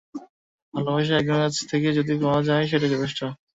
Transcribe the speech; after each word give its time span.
ভালবাসা 0.73 1.13
একজনের 1.15 1.41
কাছ 1.43 1.65
থেকে 1.71 1.87
যদি 1.97 2.13
পাওয়া, 2.21 2.39
সেটাই 2.69 2.93
যথেষ্ট। 2.93 3.19